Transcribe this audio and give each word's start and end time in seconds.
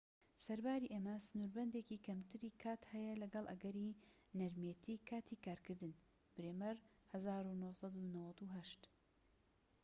سەرباری 0.45 0.91
ئەمە 0.93 1.15
سنوربەندێکی 1.27 2.03
کەمتری 2.05 2.55
کات 2.63 2.81
هەیە 2.93 3.13
لەگەڵ 3.23 3.45
ئەگەری 3.51 3.97
نەرمێتیی 4.39 5.03
کاتی 5.09 5.41
کارکردن. 5.45 5.93
برێمەر، 6.33 6.75
١٩٩٨ 7.13 8.85